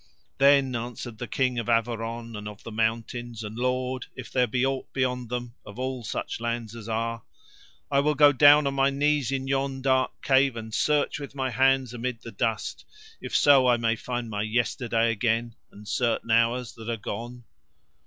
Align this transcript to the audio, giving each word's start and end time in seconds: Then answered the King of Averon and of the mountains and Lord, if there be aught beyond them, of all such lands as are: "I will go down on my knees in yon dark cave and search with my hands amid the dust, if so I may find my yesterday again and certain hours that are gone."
Then 0.39 0.75
answered 0.75 1.19
the 1.19 1.27
King 1.27 1.59
of 1.59 1.67
Averon 1.69 2.35
and 2.35 2.47
of 2.47 2.63
the 2.63 2.71
mountains 2.71 3.43
and 3.43 3.55
Lord, 3.55 4.07
if 4.15 4.31
there 4.31 4.47
be 4.47 4.65
aught 4.65 4.91
beyond 4.93 5.29
them, 5.29 5.53
of 5.63 5.77
all 5.77 6.03
such 6.03 6.39
lands 6.39 6.75
as 6.75 6.89
are: 6.89 7.21
"I 7.91 7.99
will 7.99 8.15
go 8.15 8.31
down 8.31 8.65
on 8.65 8.73
my 8.73 8.89
knees 8.89 9.31
in 9.31 9.45
yon 9.47 9.83
dark 9.83 10.23
cave 10.23 10.55
and 10.55 10.73
search 10.73 11.19
with 11.19 11.35
my 11.35 11.51
hands 11.51 11.93
amid 11.93 12.23
the 12.23 12.31
dust, 12.31 12.83
if 13.21 13.35
so 13.37 13.67
I 13.67 13.77
may 13.77 13.95
find 13.95 14.27
my 14.27 14.41
yesterday 14.41 15.11
again 15.11 15.53
and 15.71 15.87
certain 15.87 16.31
hours 16.31 16.73
that 16.73 16.89
are 16.89 16.97
gone." 16.97 17.43